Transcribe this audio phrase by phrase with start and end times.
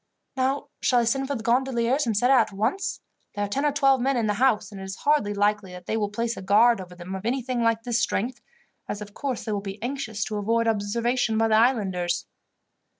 [0.35, 3.01] "Now, shall I send for the gondoliers and set out at once?
[3.35, 5.85] There are ten or twelve men in the house, and it is hardly likely that
[5.85, 8.41] they will place a guard over them of anything like this strength,
[8.89, 12.25] as of course they will be anxious to avoid observation by the islanders."